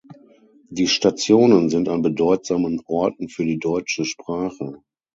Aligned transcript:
Die 0.71 0.87
Stationen 0.87 1.69
sind 1.69 1.87
an 1.87 2.01
bedeutsamen 2.01 2.81
Orten 2.87 3.29
für 3.29 3.45
die 3.45 3.59
deutsche 3.59 4.03
Sprache. 4.03 4.81